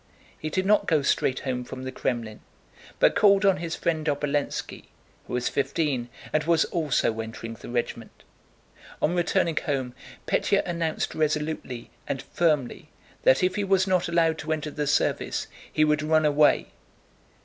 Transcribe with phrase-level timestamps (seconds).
[0.35, 2.39] He did not go straight home from the Krémlin,
[2.97, 4.85] but called on his friend Obolénski,
[5.27, 8.23] who was fifteen and was also entering the regiment.
[8.99, 9.93] On returning home
[10.25, 12.89] Pétya announced resolutely and firmly
[13.21, 16.69] that if he was not allowed to enter the service he would run away.